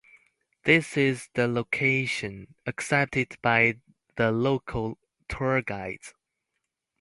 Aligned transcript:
This 0.63 0.97
is 0.97 1.29
the 1.35 1.47
location 1.47 2.55
accepted 2.65 3.37
by 3.43 3.75
the 4.15 4.31
local 4.31 4.97
tour 5.29 5.61
guides. 5.61 6.15